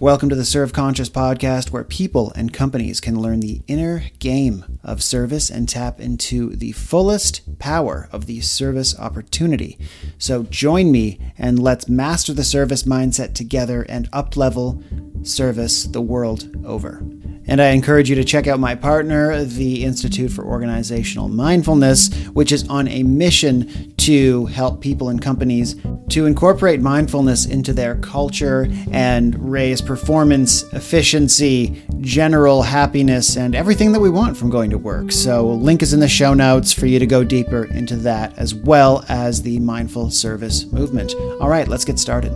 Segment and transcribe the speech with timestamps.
[0.00, 4.78] Welcome to the Serve Conscious podcast, where people and companies can learn the inner game
[4.82, 9.76] of service and tap into the fullest power of the service opportunity.
[10.16, 16.48] So join me and let's master the service mindset together and uplevel service the world
[16.64, 17.04] over.
[17.50, 22.52] And I encourage you to check out my partner, the Institute for Organizational Mindfulness, which
[22.52, 25.74] is on a mission to help people and companies
[26.10, 34.00] to incorporate mindfulness into their culture and raise performance, efficiency, general happiness, and everything that
[34.00, 35.10] we want from going to work.
[35.10, 38.54] So, link is in the show notes for you to go deeper into that as
[38.54, 41.16] well as the mindful service movement.
[41.40, 42.30] All right, let's get started.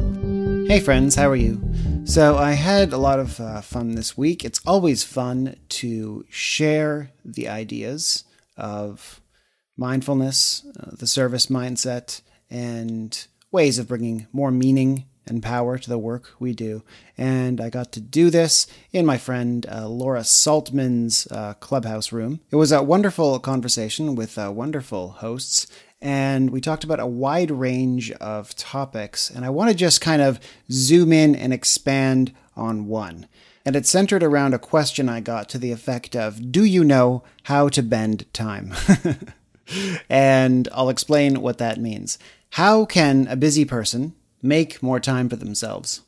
[0.66, 1.60] Hey, friends, how are you?
[2.06, 4.44] So, I had a lot of uh, fun this week.
[4.44, 8.24] It's always fun to share the ideas
[8.58, 9.22] of
[9.76, 15.98] mindfulness, uh, the service mindset, and ways of bringing more meaning and power to the
[15.98, 16.82] work we do.
[17.16, 22.40] And I got to do this in my friend uh, Laura Saltman's uh, clubhouse room.
[22.50, 25.66] It was a wonderful conversation with uh, wonderful hosts.
[26.04, 29.30] And we talked about a wide range of topics.
[29.30, 30.38] And I want to just kind of
[30.70, 33.26] zoom in and expand on one.
[33.64, 37.24] And it's centered around a question I got to the effect of Do you know
[37.44, 38.74] how to bend time?
[40.10, 42.18] and I'll explain what that means.
[42.50, 46.02] How can a busy person make more time for themselves?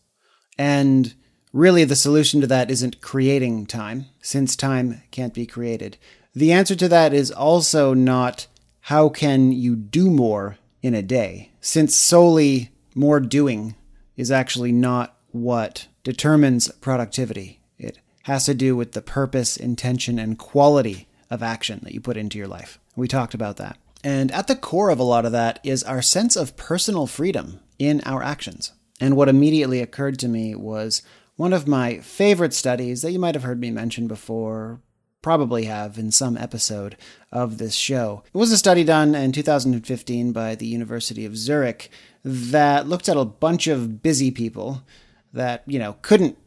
[0.58, 1.14] And
[1.54, 5.96] really, the solution to that isn't creating time, since time can't be created.
[6.34, 8.46] The answer to that is also not
[8.86, 13.74] how can you do more in a day, since solely more doing
[14.16, 17.58] is actually not what determines productivity.
[17.78, 22.16] It has to do with the purpose, intention, and quality of action that you put
[22.16, 22.78] into your life.
[22.94, 23.76] We talked about that.
[24.04, 27.58] And at the core of a lot of that is our sense of personal freedom
[27.80, 28.70] in our actions.
[29.00, 31.02] And what immediately occurred to me was
[31.34, 34.80] one of my favorite studies that you might have heard me mention before,
[35.26, 36.96] probably have in some episode
[37.32, 38.22] of this show.
[38.32, 41.90] It was a study done in 2015 by the University of Zurich
[42.24, 44.84] that looked at a bunch of busy people
[45.32, 46.38] that, you know, couldn't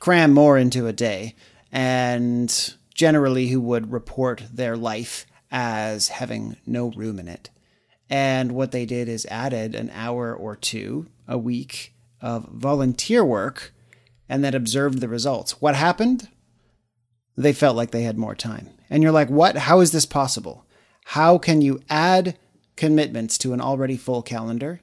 [0.00, 1.34] cram more into a day
[1.72, 7.48] and generally who would report their life as having no room in it.
[8.10, 13.72] And what they did is added an hour or two a week of volunteer work
[14.28, 15.62] and then observed the results.
[15.62, 16.28] What happened?
[17.36, 18.70] They felt like they had more time.
[18.88, 19.56] And you're like, what?
[19.56, 20.64] How is this possible?
[21.04, 22.36] How can you add
[22.76, 24.80] commitments to an already full calendar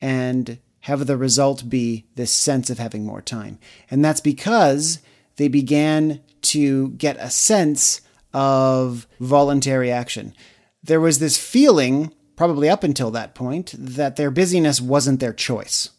[0.00, 3.58] and have the result be this sense of having more time?
[3.90, 5.00] And that's because
[5.36, 8.00] they began to get a sense
[8.32, 10.34] of voluntary action.
[10.82, 15.90] There was this feeling, probably up until that point, that their busyness wasn't their choice.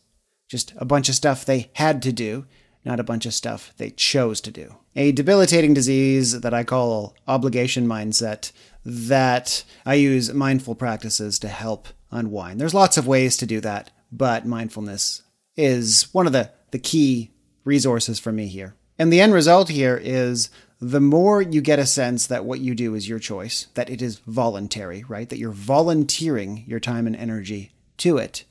[0.48, 2.46] Just a bunch of stuff they had to do,
[2.84, 4.76] not a bunch of stuff they chose to do.
[4.96, 8.52] A debilitating disease that I call obligation mindset
[8.84, 12.60] that I use mindful practices to help unwind.
[12.60, 15.22] There's lots of ways to do that, but mindfulness
[15.56, 17.32] is one of the, the key
[17.64, 18.76] resources for me here.
[18.98, 20.50] And the end result here is
[20.80, 24.02] the more you get a sense that what you do is your choice, that it
[24.02, 25.30] is voluntary, right?
[25.30, 28.44] That you're volunteering your time and energy to it,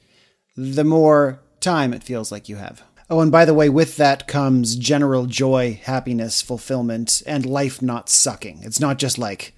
[0.57, 2.83] the more time it feels like you have.
[3.13, 8.09] Oh, and by the way, with that comes general joy, happiness, fulfillment, and life not
[8.09, 8.61] sucking.
[8.63, 9.53] It's not just like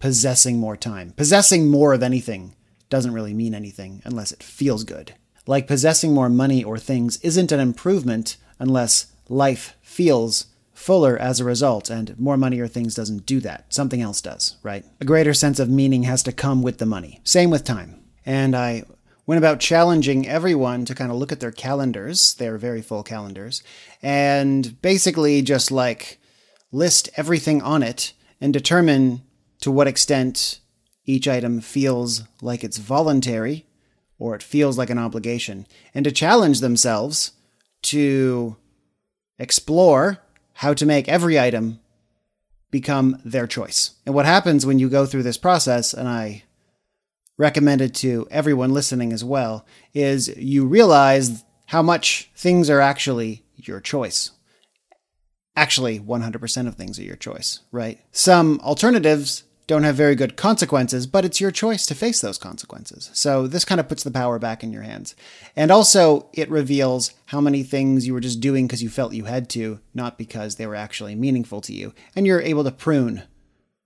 [0.00, 1.12] possessing more time.
[1.12, 2.56] Possessing more of anything
[2.90, 5.14] doesn't really mean anything unless it feels good.
[5.46, 11.44] Like possessing more money or things isn't an improvement unless life feels fuller as a
[11.44, 13.72] result, and more money or things doesn't do that.
[13.72, 14.84] Something else does, right?
[15.00, 17.20] A greater sense of meaning has to come with the money.
[17.22, 18.02] Same with time.
[18.26, 18.82] And I
[19.26, 23.62] went about challenging everyone to kind of look at their calendars, their very full calendars,
[24.02, 26.18] and basically just like
[26.72, 29.22] list everything on it and determine
[29.60, 30.60] to what extent
[31.04, 33.66] each item feels like it's voluntary
[34.18, 37.32] or it feels like an obligation, and to challenge themselves
[37.82, 38.56] to
[39.38, 40.18] explore
[40.54, 41.78] how to make every item
[42.70, 43.92] become their choice.
[44.06, 46.44] And what happens when you go through this process, and I
[47.36, 53.44] recommend it to everyone listening as well, is you realize how much things are actually
[53.56, 54.30] your choice.
[55.54, 58.00] Actually, 100% of things are your choice, right?
[58.12, 63.10] Some alternatives don't have very good consequences, but it's your choice to face those consequences.
[63.14, 65.16] So this kind of puts the power back in your hands.
[65.56, 69.24] And also, it reveals how many things you were just doing because you felt you
[69.24, 71.94] had to, not because they were actually meaningful to you.
[72.14, 73.24] And you're able to prune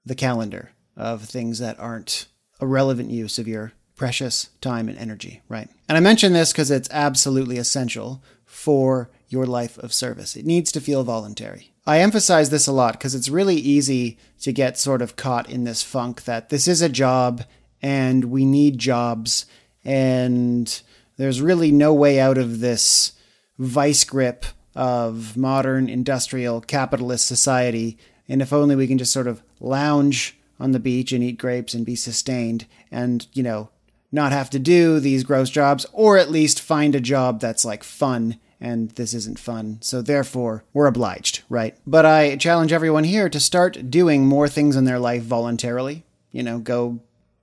[0.05, 2.27] the calendar of things that aren't
[2.61, 5.69] a relevant use of your precious time and energy, right?
[5.89, 10.37] And I mention this because it's absolutely essential for your life of service.
[10.37, 11.73] It needs to feel voluntary.
[11.87, 15.65] I emphasize this a lot because it's really easy to get sort of caught in
[15.65, 17.45] this funk that this is a job
[17.83, 19.47] and we need jobs
[19.85, 20.83] and
[21.17, 23.13] there's really no way out of this
[23.59, 27.99] vice grip of modern industrial capitalist society.
[28.29, 31.75] And if only we can just sort of lounge on the beach and eat grapes
[31.75, 33.71] and be sustained and, you know,
[34.13, 37.83] not have to do these gross jobs or at least find a job that's like
[37.83, 39.79] fun and this isn't fun.
[39.81, 41.77] So therefore, we're obliged, right?
[41.87, 46.05] But I challenge everyone here to start doing more things in their life voluntarily.
[46.31, 47.01] You know, go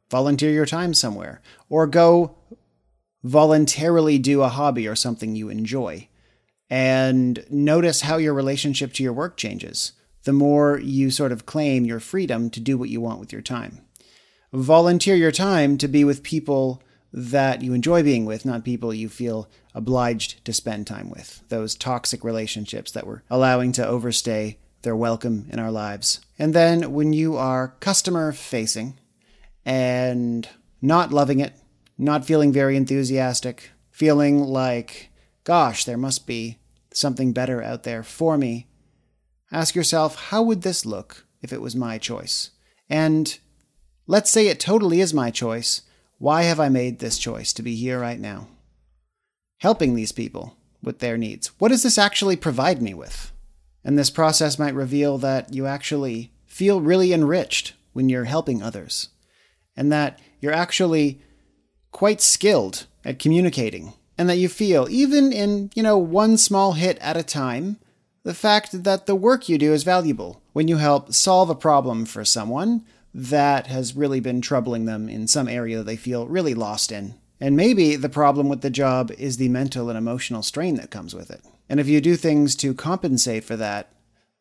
[0.10, 2.36] volunteer your time somewhere or go
[3.24, 6.08] voluntarily do a hobby or something you enjoy
[6.70, 9.94] and notice how your relationship to your work changes
[10.28, 13.42] the more you sort of claim your freedom to do what you want with your
[13.42, 13.80] time.
[14.52, 16.84] Volunteer your time to be with people
[17.14, 21.42] that you enjoy being with, not people you feel obliged to spend time with.
[21.48, 26.20] Those toxic relationships that we're allowing to overstay their welcome in our lives.
[26.38, 29.00] And then when you are customer facing
[29.64, 30.46] and
[30.82, 31.54] not loving it,
[31.98, 35.10] not feeling very enthusiastic, feeling like,
[35.46, 36.58] gosh, there must be
[36.92, 38.68] something better out there for me,
[39.52, 42.52] Ask yourself, how would this look if it was my choice?
[42.90, 43.38] And
[44.06, 45.84] let's say it totally is my choice.
[46.18, 48.48] Why have I made this choice to be here right now?
[49.60, 51.48] Helping these people with their needs.
[51.60, 53.32] What does this actually provide me with?
[53.84, 59.10] And this process might reveal that you actually feel really enriched when you're helping others,
[59.76, 61.22] and that you're actually
[61.92, 66.98] quite skilled at communicating, and that you feel, even in, you know, one small hit
[67.00, 67.78] at a time,
[68.24, 72.06] the fact that the work you do is valuable when you help solve a problem
[72.06, 72.84] for someone
[73.14, 77.16] that has really been troubling them in some area they feel really lost in.
[77.40, 81.14] And maybe the problem with the job is the mental and emotional strain that comes
[81.16, 81.42] with it.
[81.70, 83.92] And if you do things to compensate for that,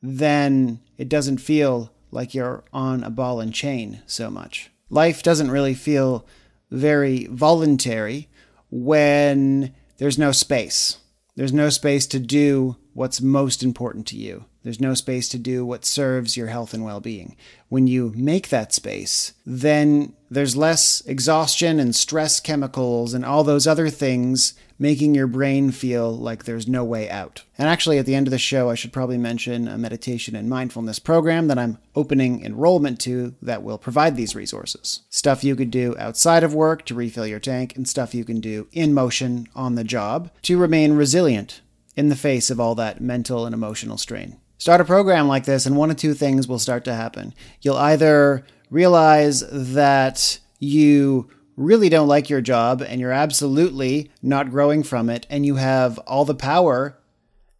[0.02, 4.70] then it doesn't feel like you're on a ball and chain so much.
[4.88, 6.26] Life doesn't really feel
[6.70, 8.28] very voluntary
[8.70, 10.98] when there's no space.
[11.36, 14.46] There's no space to do what's most important to you.
[14.62, 17.36] There's no space to do what serves your health and well being.
[17.68, 23.66] When you make that space, then there's less exhaustion and stress chemicals and all those
[23.66, 27.42] other things making your brain feel like there's no way out.
[27.58, 30.48] And actually, at the end of the show, I should probably mention a meditation and
[30.48, 35.02] mindfulness program that I'm opening enrollment to that will provide these resources.
[35.08, 38.40] Stuff you could do outside of work to refill your tank, and stuff you can
[38.40, 41.60] do in motion on the job to remain resilient
[41.96, 44.38] in the face of all that mental and emotional strain.
[44.58, 47.34] Start a program like this, and one of two things will start to happen.
[47.60, 54.82] You'll either realize that you really don't like your job and you're absolutely not growing
[54.82, 56.98] from it, and you have all the power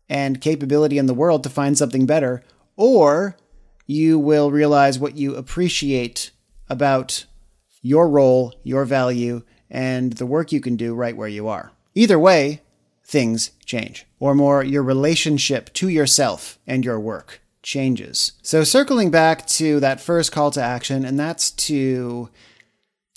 [0.08, 2.42] and capability in the world to find something better,
[2.76, 3.36] or
[3.86, 6.30] you will realize what you appreciate
[6.68, 7.24] about
[7.82, 11.72] your role, your value, and the work you can do right where you are.
[11.94, 12.62] Either way,
[13.04, 18.32] things change, or more, your relationship to yourself and your work changes.
[18.42, 22.28] So, circling back to that first call to action, and that's to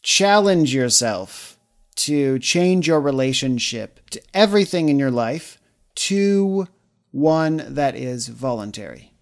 [0.02, 1.58] challenge yourself
[1.96, 5.60] to change your relationship to everything in your life
[5.96, 6.68] to
[7.12, 9.14] one that is voluntary.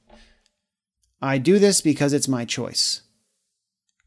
[1.21, 3.01] I do this because it's my choice.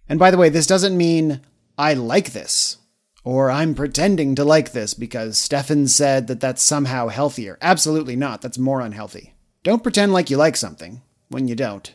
[0.09, 1.41] And by the way, this doesn't mean
[1.77, 2.77] I like this.
[3.23, 7.59] Or I'm pretending to like this because Stefan said that that's somehow healthier.
[7.61, 8.41] Absolutely not.
[8.41, 9.35] That's more unhealthy.
[9.63, 11.95] Don't pretend like you like something when you don't.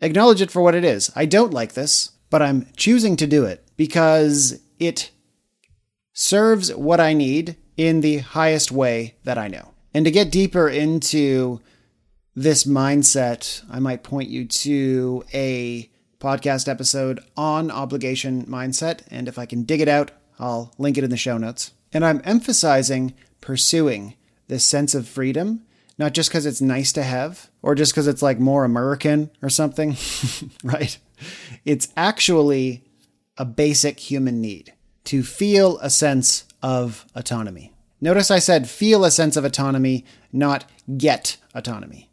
[0.00, 1.12] Acknowledge it for what it is.
[1.14, 5.10] I don't like this, but I'm choosing to do it because it
[6.12, 9.72] serves what I need in the highest way that I know.
[9.94, 11.60] And to get deeper into
[12.34, 19.02] this mindset, I might point you to a podcast episode on obligation mindset.
[19.10, 21.72] And if I can dig it out, I'll link it in the show notes.
[21.92, 24.14] And I'm emphasizing pursuing
[24.48, 25.64] this sense of freedom,
[25.96, 29.48] not just because it's nice to have or just because it's like more American or
[29.48, 29.96] something,
[30.64, 30.98] right?
[31.64, 32.84] It's actually
[33.36, 34.72] a basic human need
[35.04, 37.72] to feel a sense of autonomy.
[38.00, 40.64] Notice I said feel a sense of autonomy, not
[40.96, 42.10] get autonomy,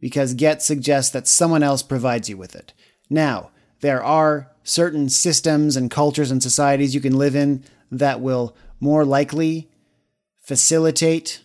[0.00, 2.72] because get suggests that someone else provides you with it.
[3.08, 3.50] Now,
[3.80, 9.04] there are certain systems and cultures and societies you can live in that will more
[9.04, 9.70] likely
[10.42, 11.42] facilitate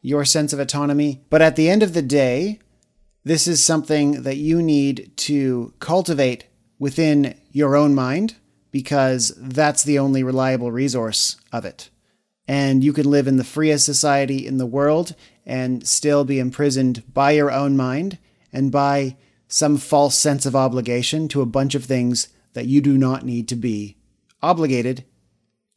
[0.00, 1.22] your sense of autonomy.
[1.30, 2.58] But at the end of the day,
[3.24, 6.46] this is something that you need to cultivate
[6.78, 8.36] within your own mind
[8.70, 11.88] because that's the only reliable resource of it.
[12.46, 15.14] And you can live in the freest society in the world
[15.46, 18.18] and still be imprisoned by your own mind
[18.52, 19.16] and by
[19.48, 23.48] some false sense of obligation to a bunch of things that you do not need
[23.48, 23.96] to be
[24.42, 25.04] obligated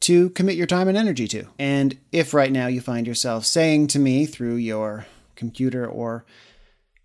[0.00, 1.46] to commit your time and energy to.
[1.58, 6.24] And if right now you find yourself saying to me through your computer or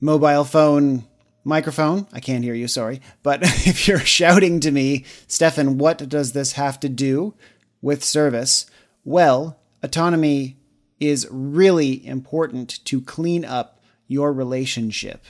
[0.03, 1.05] mobile phone
[1.45, 6.33] microphone, I can't hear you, sorry, but if you're shouting to me, Stefan, what does
[6.33, 7.33] this have to do
[7.81, 8.65] with service?
[9.05, 10.57] Well, autonomy
[10.99, 15.23] is really important to clean up your relationship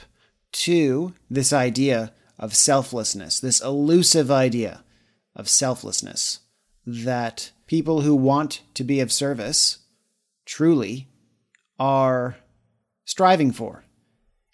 [0.52, 4.82] to this idea of selflessness, this elusive idea
[5.36, 6.40] of selflessness
[6.84, 9.78] that people who want to be of service
[10.44, 11.08] truly
[11.78, 12.36] are
[13.04, 13.83] striving for.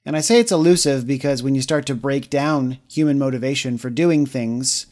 [0.05, 3.91] And I say it's elusive because when you start to break down human motivation for
[3.91, 4.87] doing things,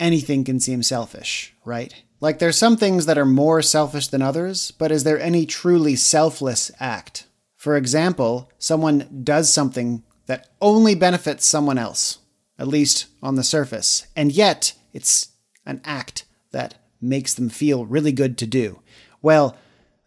[0.00, 1.94] anything can seem selfish, right?
[2.20, 5.96] Like there's some things that are more selfish than others, but is there any truly
[5.96, 7.26] selfless act?
[7.56, 12.18] For example, someone does something that only benefits someone else,
[12.58, 15.28] at least on the surface, and yet it's
[15.66, 18.80] an act that makes them feel really good to do.
[19.20, 19.56] Well,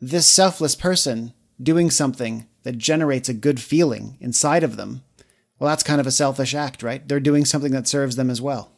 [0.02, 5.04] this selfless person doing something that generates a good feeling inside of them,
[5.58, 7.08] well, that's kind of a selfish act, right?
[7.08, 8.72] They're doing something that serves them as well.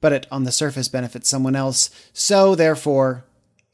[0.00, 3.24] But it, on the surface, benefits someone else, so therefore,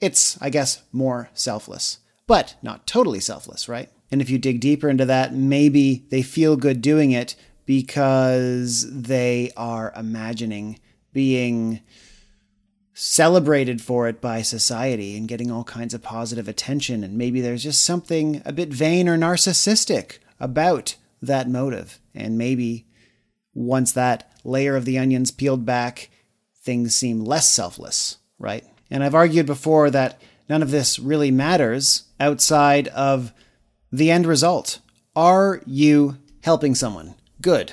[0.01, 1.99] it's, I guess, more selfless.
[2.27, 3.91] But not totally selfless, right?
[4.11, 9.51] And if you dig deeper into that, maybe they feel good doing it because they
[9.57, 10.79] are imagining
[11.13, 11.81] being
[12.95, 17.03] celebrated for it by society and getting all kinds of positive attention.
[17.03, 21.99] And maybe there's just something a bit vain or narcissistic about that motive.
[22.15, 22.87] And maybe
[23.55, 26.11] once that layer of the onion's peeled back,
[26.63, 28.65] things seem less selfless, right?
[28.91, 33.33] And I've argued before that none of this really matters outside of
[33.91, 34.81] the end result.
[35.17, 37.15] Are you helping someone?
[37.41, 37.73] Good.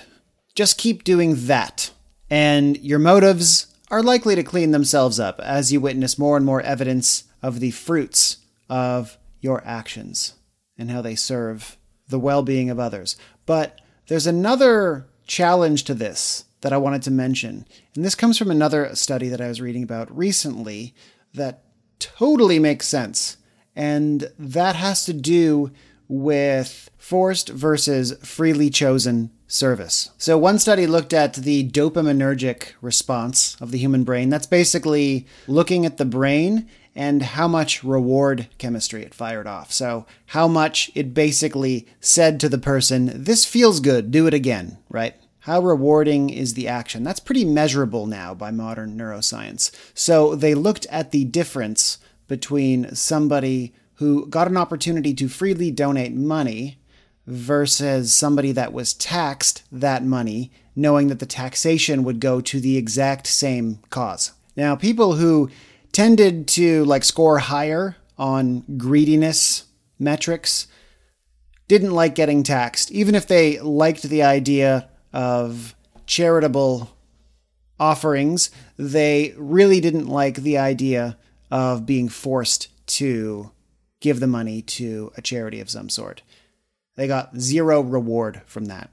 [0.56, 1.92] Just keep doing that.
[2.30, 6.62] And your motives are likely to clean themselves up as you witness more and more
[6.62, 8.38] evidence of the fruits
[8.70, 10.34] of your actions
[10.78, 11.78] and how they serve
[12.08, 13.16] the well being of others.
[13.46, 17.66] But there's another challenge to this that I wanted to mention.
[17.96, 20.94] And this comes from another study that I was reading about recently
[21.34, 21.64] that
[22.00, 23.38] totally makes sense.
[23.76, 25.72] And that has to do
[26.08, 30.12] with forced versus freely chosen service.
[30.18, 34.30] So, one study looked at the dopaminergic response of the human brain.
[34.30, 39.72] That's basically looking at the brain and how much reward chemistry it fired off.
[39.74, 44.78] So, how much it basically said to the person, This feels good, do it again,
[44.90, 45.16] right?
[45.40, 47.04] How rewarding is the action?
[47.04, 49.72] That's pretty measurable now by modern neuroscience.
[49.94, 56.14] So, they looked at the difference between somebody who got an opportunity to freely donate
[56.14, 56.79] money
[57.30, 62.78] versus somebody that was taxed that money, knowing that the taxation would go to the
[62.78, 64.32] exact same cause.
[64.56, 65.50] Now, people who
[65.92, 69.66] tended to like score higher on greediness
[69.98, 70.68] metrics
[71.68, 76.90] didn't like getting taxed, even if they liked the idea of charitable
[77.80, 81.18] offerings, they really didn't like the idea
[81.52, 83.52] of being forced to
[84.00, 86.22] give the money to a charity of some sort.
[86.96, 88.90] They got zero reward from that.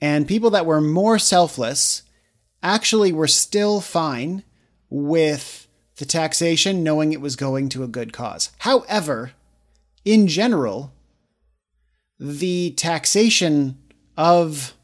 [0.00, 2.02] And people that were more selfless
[2.62, 4.42] actually were still fine
[4.90, 8.50] with the taxation, knowing it was going to a good cause.
[8.58, 9.32] However,
[10.04, 10.92] in general,
[12.18, 13.78] the taxation
[14.16, 14.74] of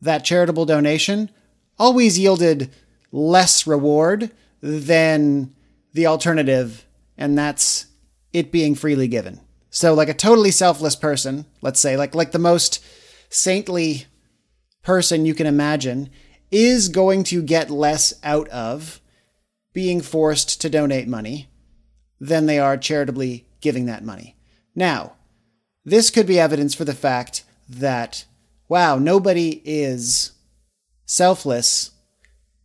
[0.00, 1.30] that charitable donation
[1.78, 2.70] always yielded
[3.12, 4.30] less reward
[4.62, 5.54] than
[5.92, 6.86] the alternative,
[7.16, 7.86] and that's
[8.32, 9.40] it being freely given.
[9.70, 12.84] So like a totally selfless person, let's say, like like the most
[13.28, 14.06] saintly
[14.82, 16.10] person you can imagine,
[16.50, 19.00] is going to get less out of
[19.72, 21.48] being forced to donate money
[22.18, 24.36] than they are charitably giving that money.
[24.74, 25.14] Now,
[25.84, 28.24] this could be evidence for the fact that,
[28.68, 30.32] wow, nobody is
[31.06, 31.92] selfless,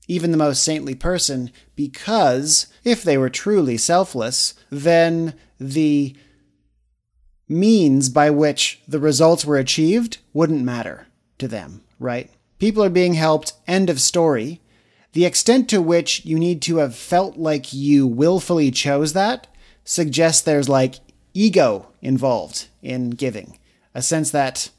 [0.08, 6.16] even the most saintly person, because if they were truly selfless, then the
[7.48, 12.32] means by which the results were achieved wouldn't matter to them, right?
[12.60, 14.62] People are being helped, end of story.
[15.14, 19.48] The extent to which you need to have felt like you willfully chose that
[19.84, 20.96] suggests there's like
[21.34, 23.60] ego involved in giving,
[23.94, 24.70] a sense that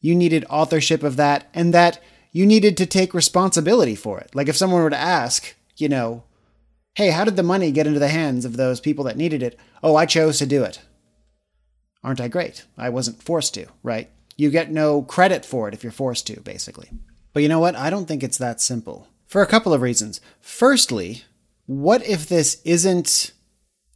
[0.00, 4.34] you needed authorship of that and that you needed to take responsibility for it.
[4.34, 6.24] Like if someone were to ask, you know,
[6.94, 9.58] hey, how did the money get into the hands of those people that needed it?
[9.82, 10.80] Oh, I chose to do it.
[12.02, 12.64] Aren't I great?
[12.76, 14.10] I wasn't forced to, right?
[14.36, 16.90] You get no credit for it if you're forced to, basically.
[17.32, 17.76] But you know what?
[17.76, 19.08] I don't think it's that simple.
[19.26, 20.20] For a couple of reasons.
[20.40, 21.24] Firstly,
[21.66, 23.32] what if this isn't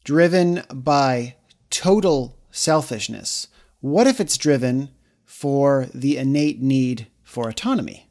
[0.05, 1.37] driven by
[1.71, 3.49] total selfishness?
[3.81, 4.91] What if it's driven
[5.25, 8.11] for the innate need for autonomy?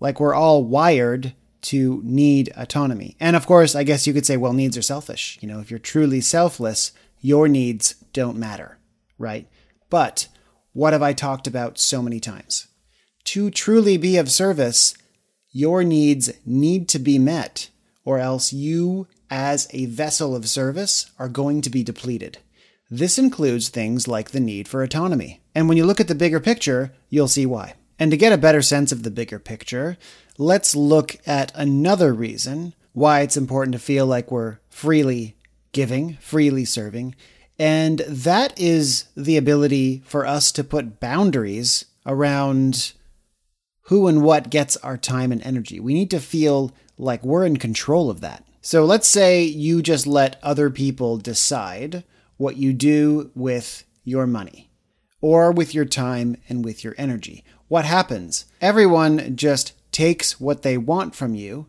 [0.00, 3.16] Like we're all wired to need autonomy.
[3.20, 5.38] And of course, I guess you could say, well, needs are selfish.
[5.40, 8.78] You know, if you're truly selfless, your needs don't matter,
[9.18, 9.48] right?
[9.90, 10.28] But
[10.72, 12.68] what have I talked about so many times?
[13.24, 14.94] To truly be of service,
[15.50, 17.70] your needs need to be met,
[18.04, 22.38] or else you, as a vessel of service, are going to be depleted.
[22.90, 25.42] This includes things like the need for autonomy.
[25.54, 27.74] And when you look at the bigger picture, you'll see why.
[27.98, 29.98] And to get a better sense of the bigger picture,
[30.38, 35.36] let's look at another reason why it's important to feel like we're freely
[35.72, 37.14] giving, freely serving.
[37.58, 42.92] And that is the ability for us to put boundaries around
[43.82, 45.80] who and what gets our time and energy.
[45.80, 48.44] We need to feel like we're in control of that.
[48.60, 52.04] So let's say you just let other people decide
[52.36, 54.70] what you do with your money
[55.20, 57.44] or with your time and with your energy.
[57.68, 58.46] What happens?
[58.60, 61.66] Everyone just takes what they want from you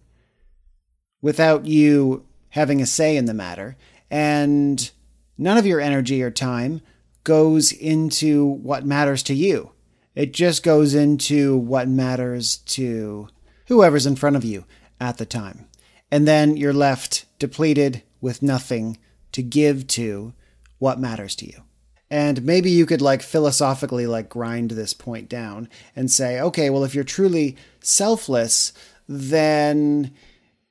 [1.21, 3.77] without you having a say in the matter,
[4.09, 4.91] and
[5.37, 6.81] none of your energy or time
[7.23, 9.71] goes into what matters to you.
[10.15, 13.27] It just goes into what matters to
[13.67, 14.65] whoever's in front of you
[14.99, 15.67] at the time.
[16.11, 18.97] And then you're left depleted with nothing
[19.31, 20.33] to give to
[20.79, 21.63] what matters to you.
[22.09, 26.83] And maybe you could like philosophically like grind this point down and say, okay, well,
[26.83, 28.73] if you're truly selfless,
[29.07, 30.11] then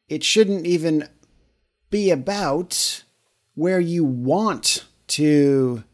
[0.09, 1.09] it shouldn't even
[1.91, 3.05] be about
[3.55, 5.85] where you want to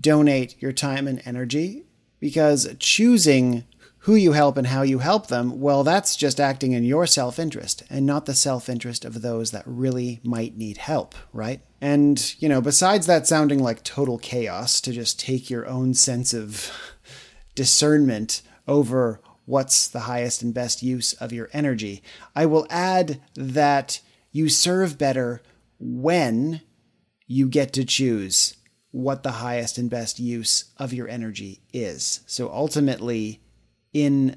[0.00, 1.84] donate your time and energy
[2.20, 3.64] because choosing
[4.06, 7.40] who you help and how you help them, well, that's just acting in your self
[7.40, 11.60] interest and not the self interest of those that really might need help, right?
[11.80, 16.32] And, you know, besides that sounding like total chaos to just take your own sense
[16.32, 16.70] of
[17.56, 22.00] discernment over what's the highest and best use of your energy,
[22.34, 24.00] I will add that
[24.36, 25.40] you serve better
[25.78, 26.60] when
[27.26, 28.54] you get to choose
[28.90, 32.20] what the highest and best use of your energy is.
[32.26, 33.40] So ultimately,
[33.94, 34.36] in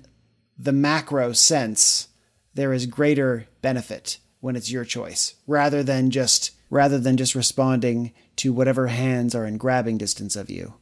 [0.57, 2.07] the macro sense,
[2.53, 8.13] there is greater benefit when it's your choice rather than just rather than just responding
[8.38, 10.75] to whatever hands are in grabbing distance of you.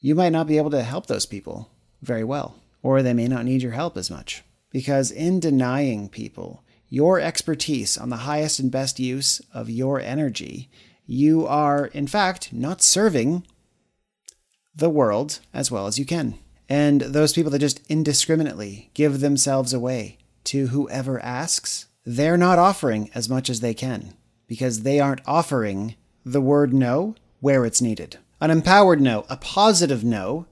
[0.00, 3.44] You might not be able to help those people very well, or they may not
[3.44, 4.42] need your help as much.
[4.70, 10.70] Because in denying people your expertise on the highest and best use of your energy,
[11.06, 13.46] you are, in fact, not serving
[14.74, 16.38] the world as well as you can.
[16.68, 23.10] And those people that just indiscriminately give themselves away to whoever asks, they're not offering
[23.14, 24.14] as much as they can
[24.46, 28.18] because they aren't offering the word no where it's needed.
[28.40, 30.46] An empowered no, a positive no,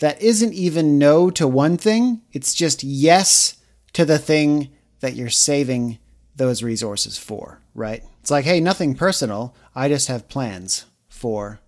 [0.00, 3.56] that isn't even no to one thing, it's just yes
[3.92, 5.98] to the thing that you're saving
[6.36, 8.02] those resources for, right?
[8.20, 9.54] It's like, hey, nothing personal.
[9.74, 11.60] I just have plans for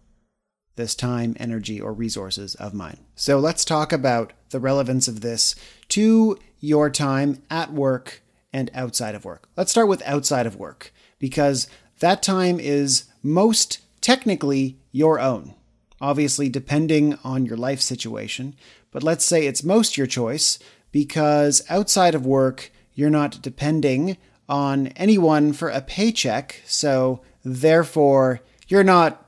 [0.76, 2.98] this time, energy, or resources of mine.
[3.14, 5.54] So let's talk about the relevance of this
[5.90, 9.48] to your time at work and outside of work.
[9.56, 15.54] Let's start with outside of work because that time is most technically your own.
[16.00, 18.54] Obviously, depending on your life situation,
[18.90, 20.58] but let's say it's most your choice
[20.92, 28.84] because outside of work, you're not depending on anyone for a paycheck, so therefore, you're
[28.84, 29.26] not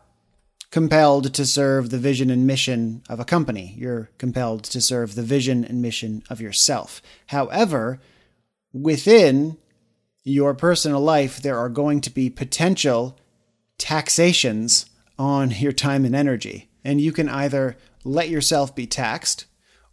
[0.71, 3.75] compelled to serve the vision and mission of a company.
[3.79, 7.01] You're compelled to serve the vision and mission of yourself.
[7.29, 7.99] However,
[8.75, 9.57] within
[10.23, 13.19] your personal life, there are going to be potential
[13.79, 14.85] taxations
[15.19, 16.69] on your time and energy.
[16.85, 19.47] And you can either let yourself be taxed,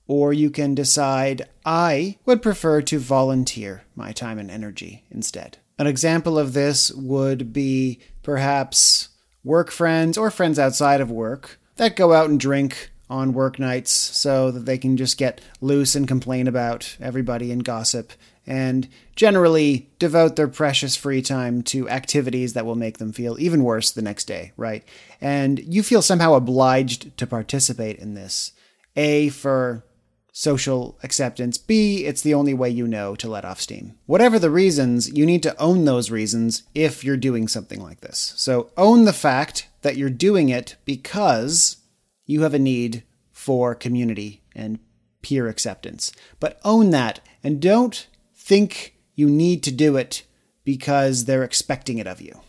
[0.10, 5.60] or you can decide, I would prefer to volunteer my time and energy instead.
[5.78, 9.10] An example of this would be perhaps
[9.44, 13.92] work friends or friends outside of work that go out and drink on work nights
[13.92, 18.12] so that they can just get loose and complain about everybody and gossip
[18.48, 23.64] and generally devote their precious free time to activities that will make them feel even
[23.64, 24.84] worse the next day, right?
[25.22, 28.54] And you feel somehow obliged to participate in this.
[28.96, 29.84] A, for
[30.32, 31.58] social acceptance.
[31.58, 33.96] B, it's the only way you know to let off steam.
[34.06, 38.34] Whatever the reasons, you need to own those reasons if you're doing something like this.
[38.38, 41.78] So own the fact that you're doing it because
[42.26, 44.80] you have a need for community and
[45.22, 46.12] peer acceptance.
[46.40, 50.24] But own that and don't think you need to do it
[50.64, 52.42] because they're expecting it of you.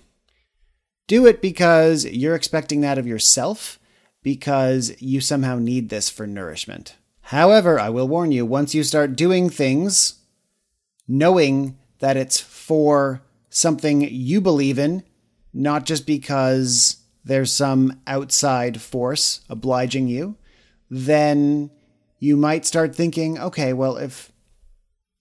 [1.07, 3.81] Do it because you're expecting that of yourself,
[4.23, 6.97] because you somehow need this for nourishment.
[7.31, 10.15] However, I will warn you once you start doing things
[11.07, 15.05] knowing that it's for something you believe in,
[15.55, 20.39] not just because there's some outside force obliging you,
[20.91, 21.71] then
[22.19, 24.33] you might start thinking, okay, well, if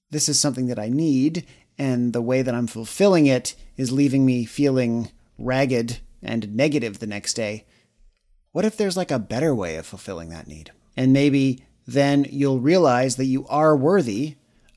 [0.09, 1.45] this is something that I need
[1.77, 7.05] and the way that I'm fulfilling it is leaving me feeling ragged and negative the
[7.05, 7.67] next day,
[8.51, 10.71] what if there's like a better way of fulfilling that need?
[10.97, 14.35] And maybe then you'll realize that you are worthy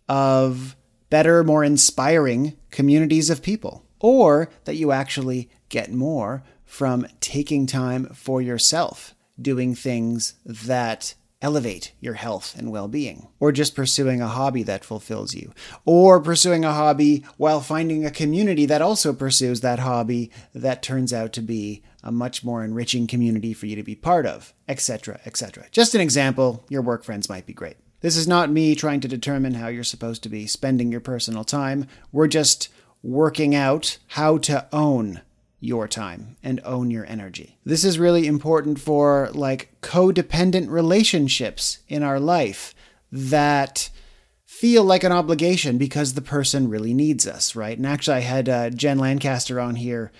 [0.09, 0.77] of
[1.11, 8.07] better, more inspiring communities of people, or that you actually get more from taking time
[8.15, 14.29] for yourself, doing things that elevate your health and well being, or just pursuing a
[14.29, 15.53] hobby that fulfills you,
[15.85, 21.13] or pursuing a hobby while finding a community that also pursues that hobby that turns
[21.13, 25.21] out to be a much more enriching community for you to be part of, etc.,
[25.27, 25.67] etc.
[25.71, 27.77] Just an example, your work friends might be great.
[28.01, 31.45] This is not me trying to determine how you're supposed to be spending your personal
[31.45, 31.87] time.
[32.11, 32.69] We're just
[33.03, 35.21] working out how to own
[35.61, 37.59] your time and own your energy.
[37.65, 42.75] This is really important for like codependent relationships in our life
[43.13, 43.91] that
[44.45, 47.77] feel like an obligation because the person really needs us, right?
[47.77, 50.11] And actually, I had uh, Jen Lancaster on here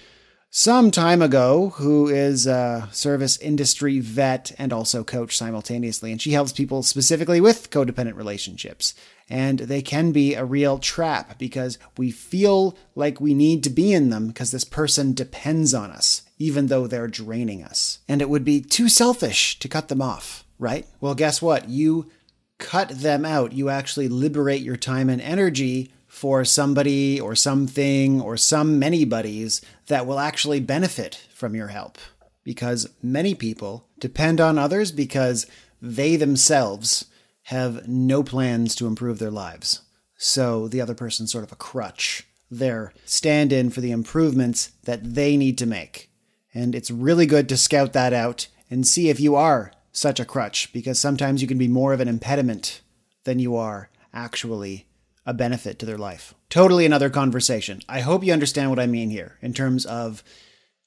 [0.55, 6.13] some time ago, who is a service industry vet and also coach simultaneously.
[6.13, 8.95] And she helps people specifically with codependent relationships.
[9.31, 13.95] And they can be a real trap because we feel like we need to be
[13.95, 18.01] in them because this person depends on us, even though they're draining us.
[18.07, 20.87] And it would be too selfish to cut them off, right?
[21.01, 21.71] Well, guess what?
[21.71, 22.11] You
[22.59, 23.53] cut them out.
[23.53, 29.61] You actually liberate your time and energy for somebody or something or some many buddies
[29.89, 31.99] that will actually benefit from your help.
[32.45, 35.49] Because many people depend on others because
[35.81, 37.07] they themselves
[37.47, 39.81] have no plans to improve their lives.
[40.17, 42.25] So the other person's sort of a crutch.
[42.49, 46.09] They're stand in for the improvements that they need to make.
[46.55, 50.25] And it's really good to scout that out and see if you are such a
[50.25, 52.81] crutch, because sometimes you can be more of an impediment
[53.25, 54.87] than you are actually
[55.25, 56.35] a benefit to their life.
[56.51, 57.81] Totally another conversation.
[57.89, 60.23] I hope you understand what I mean here in terms of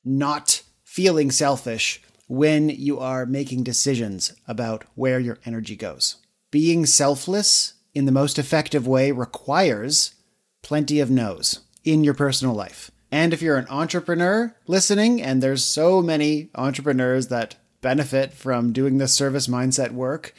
[0.04, 6.18] not feeling selfish when you are making decisions about where your energy goes.
[6.52, 10.16] Being selfless in the most effective way requires
[10.62, 12.92] plenty of no's in your personal life.
[13.12, 18.98] And if you're an entrepreneur listening, and there's so many entrepreneurs that benefit from doing
[18.98, 20.34] this service mindset work,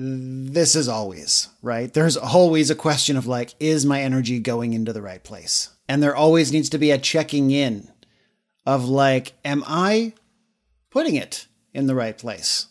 [0.00, 1.92] this is always, right?
[1.92, 5.70] There's always a question of like, is my energy going into the right place?
[5.88, 7.90] And there always needs to be a checking in
[8.64, 10.12] of like, am I
[10.90, 12.66] putting it in the right place?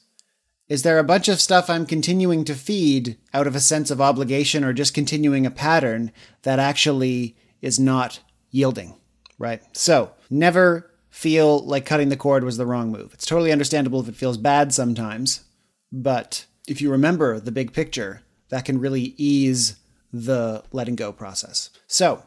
[0.70, 4.00] Is there a bunch of stuff I'm continuing to feed out of a sense of
[4.00, 6.14] obligation or just continuing a pattern
[6.44, 8.96] that actually is not yielding,
[9.38, 9.62] right?
[9.76, 13.14] So never feel like cutting the cord was the wrong move.
[13.14, 15.44] It's totally understandable if it feels bad sometimes,
[15.92, 19.78] but if you remember the big picture, that can really ease
[20.14, 21.70] the letting go process.
[21.88, 22.24] So,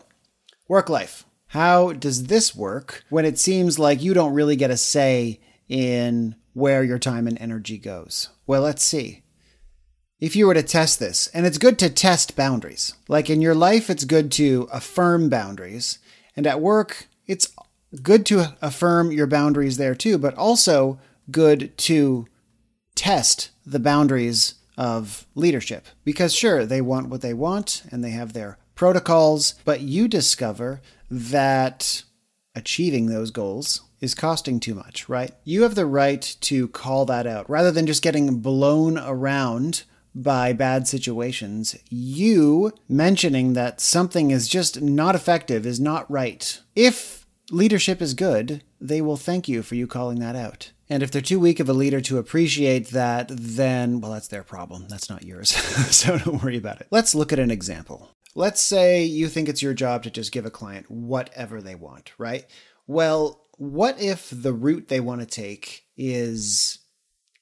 [0.68, 1.24] work life.
[1.48, 6.36] How does this work when it seems like you don't really get a say in
[6.52, 8.28] where your time and energy goes?
[8.46, 9.22] Well, let's see.
[10.20, 12.94] If you were to test this, and it's good to test boundaries.
[13.08, 15.98] Like in your life, it's good to affirm boundaries.
[16.36, 17.48] And at work, it's
[18.02, 21.00] good to affirm your boundaries there too, but also
[21.30, 22.26] good to
[23.00, 25.86] test the boundaries of leadership.
[26.04, 30.82] Because sure, they want what they want and they have their protocols, but you discover
[31.10, 32.02] that
[32.54, 35.32] achieving those goals is costing too much, right?
[35.44, 39.84] You have the right to call that out rather than just getting blown around
[40.14, 41.78] by bad situations.
[41.88, 46.60] You mentioning that something is just not effective is not right.
[46.76, 50.72] If leadership is good, they will thank you for you calling that out.
[50.90, 54.42] And if they're too weak of a leader to appreciate that, then, well, that's their
[54.42, 54.88] problem.
[54.88, 55.50] That's not yours.
[55.94, 56.88] so don't worry about it.
[56.90, 58.10] Let's look at an example.
[58.34, 62.12] Let's say you think it's your job to just give a client whatever they want,
[62.18, 62.44] right?
[62.88, 66.78] Well, what if the route they want to take is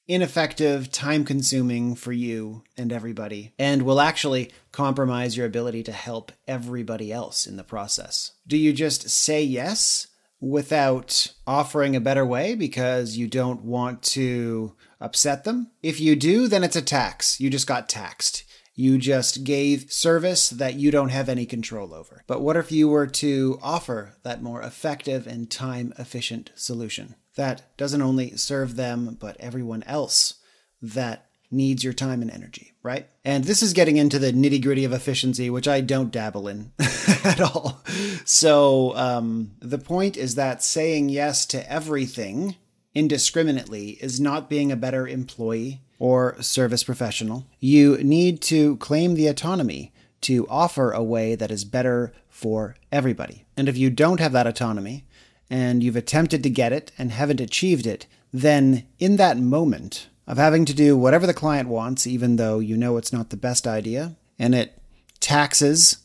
[0.07, 6.31] ineffective, time consuming for you and everybody, and will actually compromise your ability to help
[6.47, 8.33] everybody else in the process?
[8.45, 10.07] Do you just say yes
[10.41, 15.71] without offering a better way because you don't want to upset them.
[15.83, 17.39] If you do, then it's a tax.
[17.39, 18.45] You just got taxed.
[18.73, 22.23] You just gave service that you don't have any control over.
[22.27, 27.77] But what if you were to offer that more effective and time efficient solution that
[27.77, 30.35] doesn't only serve them, but everyone else
[30.81, 33.07] that needs your time and energy, right?
[33.25, 36.71] And this is getting into the nitty gritty of efficiency, which I don't dabble in
[37.23, 37.81] at all.
[38.25, 42.55] So um, the point is that saying yes to everything
[42.93, 47.45] indiscriminately is not being a better employee or service professional.
[47.59, 53.45] You need to claim the autonomy to offer a way that is better for everybody.
[53.57, 55.05] And if you don't have that autonomy,
[55.49, 60.37] and you've attempted to get it and haven't achieved it, then in that moment, of
[60.37, 63.65] having to do whatever the client wants, even though you know it's not the best
[63.65, 64.79] idea, and it
[65.19, 65.97] taxes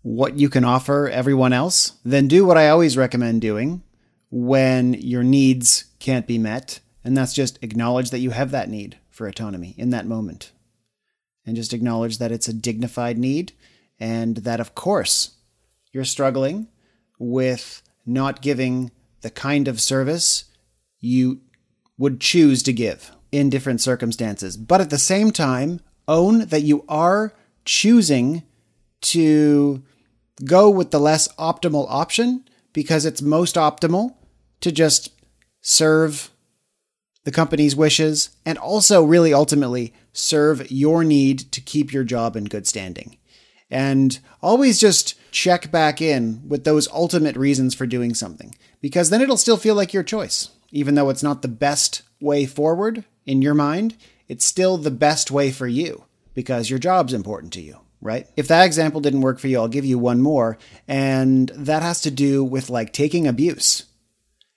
[0.00, 3.82] what you can offer everyone else, then do what I always recommend doing
[4.30, 6.80] when your needs can't be met.
[7.04, 10.52] And that's just acknowledge that you have that need for autonomy in that moment.
[11.44, 13.52] And just acknowledge that it's a dignified need
[13.98, 15.32] and that, of course,
[15.92, 16.68] you're struggling
[17.18, 20.44] with not giving the kind of service
[20.98, 21.42] you
[21.98, 24.56] would choose to give in different circumstances.
[24.56, 27.32] But at the same time, own that you are
[27.64, 28.42] choosing
[29.02, 29.82] to
[30.44, 34.14] go with the less optimal option because it's most optimal
[34.60, 35.10] to just
[35.60, 36.30] serve
[37.24, 42.44] the company's wishes and also really ultimately serve your need to keep your job in
[42.44, 43.16] good standing.
[43.70, 49.20] And always just check back in with those ultimate reasons for doing something because then
[49.20, 53.42] it'll still feel like your choice, even though it's not the best way forward in
[53.42, 53.96] your mind,
[54.28, 58.26] it's still the best way for you because your job's important to you, right?
[58.36, 60.58] If that example didn't work for you, I'll give you one more.
[60.88, 63.84] And that has to do with like taking abuse.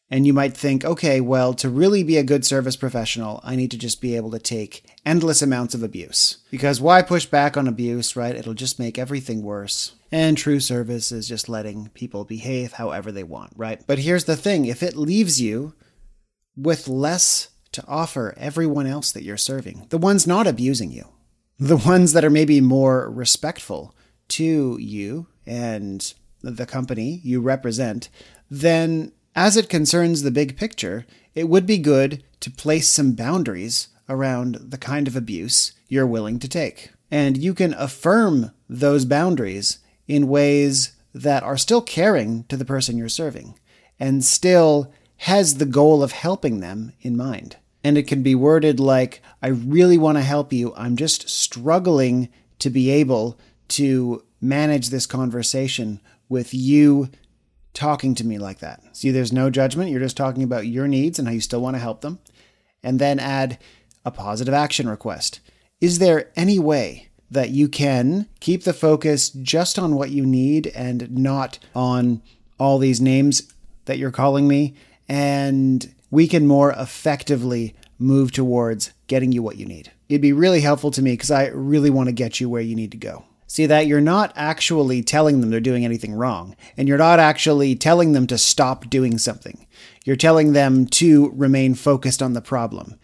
[0.09, 3.71] And you might think, okay, well, to really be a good service professional, I need
[3.71, 6.39] to just be able to take endless amounts of abuse.
[6.51, 8.35] Because why push back on abuse, right?
[8.35, 9.93] It'll just make everything worse.
[10.11, 13.81] And true service is just letting people behave however they want, right?
[13.87, 15.73] But here's the thing if it leaves you
[16.55, 21.07] with less to offer everyone else that you're serving, the ones not abusing you,
[21.59, 23.93] the ones that are maybe more respectful
[24.29, 28.09] to you and the company you represent,
[28.49, 33.87] then as it concerns the big picture, it would be good to place some boundaries
[34.09, 36.91] around the kind of abuse you're willing to take.
[37.09, 42.97] And you can affirm those boundaries in ways that are still caring to the person
[42.97, 43.57] you're serving
[43.99, 48.79] and still has the goal of helping them in mind and it can be worded
[48.79, 50.73] like, I really want to help you.
[50.75, 57.09] I'm just struggling to be able to manage this conversation with you
[57.73, 58.81] talking to me like that.
[58.95, 59.89] See, there's no judgment.
[59.89, 62.19] You're just talking about your needs and how you still want to help them.
[62.83, 63.57] And then add
[64.05, 65.39] a positive action request.
[65.81, 70.67] Is there any way that you can keep the focus just on what you need
[70.67, 72.21] and not on
[72.59, 73.51] all these names
[73.85, 74.75] that you're calling me
[75.09, 79.91] and we can more effectively move towards getting you what you need.
[80.07, 82.75] It'd be really helpful to me because I really want to get you where you
[82.75, 83.25] need to go.
[83.47, 87.75] See that you're not actually telling them they're doing anything wrong, and you're not actually
[87.75, 89.65] telling them to stop doing something.
[90.05, 92.99] You're telling them to remain focused on the problem.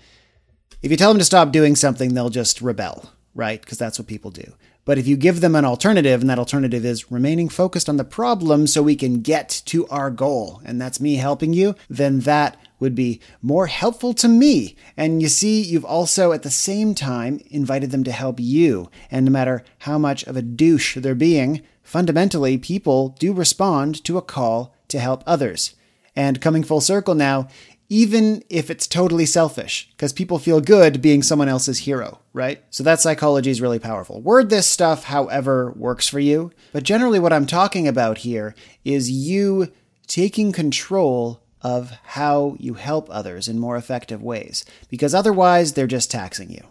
[0.84, 3.60] If you tell them to stop doing something, they'll just rebel, right?
[3.60, 4.54] Because that's what people do.
[4.86, 8.04] But if you give them an alternative, and that alternative is remaining focused on the
[8.04, 12.56] problem so we can get to our goal, and that's me helping you, then that
[12.80, 14.76] would be more helpful to me.
[14.96, 18.90] And you see, you've also at the same time invited them to help you.
[19.12, 24.18] And no matter how much of a douche they're being, fundamentally, people do respond to
[24.18, 25.76] a call to help others.
[26.16, 27.48] And coming full circle now,
[27.90, 32.64] even if it's totally selfish, because people feel good being someone else's hero, right?
[32.70, 34.22] So that psychology is really powerful.
[34.22, 38.54] Word this stuff however works for you, but generally what I'm talking about here
[38.86, 39.72] is you
[40.06, 46.10] taking control of how you help others in more effective ways, because otherwise they're just
[46.12, 46.64] taxing you.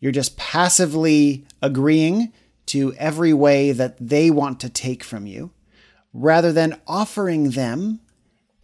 [0.00, 2.32] You're just passively agreeing
[2.66, 5.50] to every way that they want to take from you,
[6.12, 8.00] rather than offering them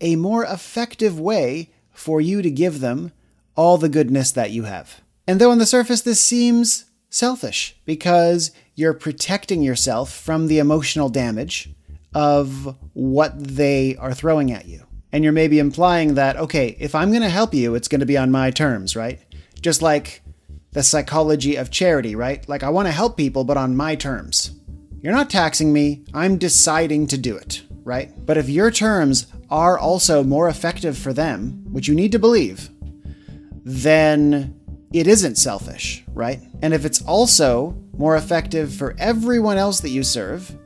[0.01, 3.13] a more effective way for you to give them
[3.55, 5.01] all the goodness that you have.
[5.27, 11.09] And though on the surface this seems selfish because you're protecting yourself from the emotional
[11.09, 11.71] damage
[12.15, 14.87] of what they are throwing at you.
[15.13, 18.07] And you're maybe implying that, okay, if I'm going to help you, it's going to
[18.07, 19.21] be on my terms, right?
[19.61, 20.23] Just like
[20.73, 22.49] the psychology of charity, right?
[22.49, 24.59] Like, I want to help people, but on my terms.
[25.01, 28.11] You're not taxing me, I'm deciding to do it right?
[28.25, 32.71] But if your terms are also more effective for them, which you need to believe,
[33.65, 34.59] then
[34.93, 36.41] it isn't selfish, right?
[36.63, 40.57] And if it's also more effective for everyone else that you serve,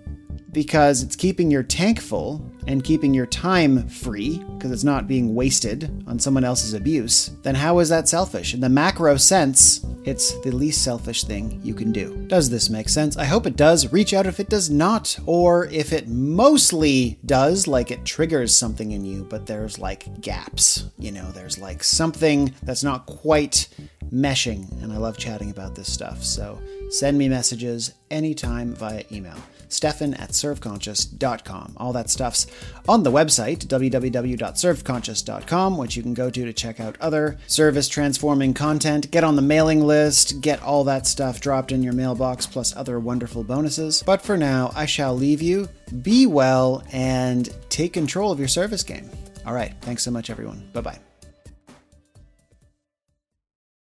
[0.52, 5.34] because it's keeping your tank full and keeping your time free because it's not being
[5.34, 8.54] wasted on someone else's abuse, then how is that selfish?
[8.54, 12.16] In the macro sense, it's the least selfish thing you can do.
[12.28, 13.16] Does this make sense?
[13.16, 13.92] I hope it does.
[13.92, 18.92] Reach out if it does not, or if it mostly does, like it triggers something
[18.92, 20.90] in you, but there's like gaps.
[20.98, 23.68] You know, there's like something that's not quite
[24.12, 26.22] meshing, and I love chatting about this stuff.
[26.22, 29.36] So send me messages anytime via email.
[29.68, 31.74] Stefan at serveconscious.com.
[31.76, 32.46] All that stuff's
[32.88, 38.54] on the website, www.serveconscious.com, which you can go to to check out other service transforming
[38.54, 42.74] content, get on the mailing list, get all that stuff dropped in your mailbox, plus
[42.76, 44.02] other wonderful bonuses.
[44.04, 45.68] But for now, I shall leave you.
[46.02, 49.10] Be well and take control of your service game.
[49.46, 49.74] All right.
[49.80, 50.68] Thanks so much, everyone.
[50.72, 50.98] Bye bye.